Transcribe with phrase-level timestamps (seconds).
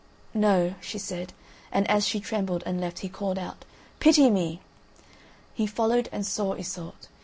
[0.33, 1.31] "No," she said,
[1.71, 3.65] and as she trembled and left he called out:
[3.99, 4.59] "Pity me!"
[5.53, 7.07] He followed and saw Iseult.